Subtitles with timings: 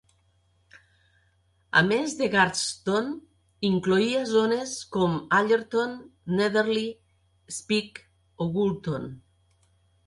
[1.81, 3.11] A més de Garston,
[3.71, 5.97] incloïa zones com Allerton,
[6.41, 6.91] Netherley,
[7.61, 9.09] Speke i Woolton.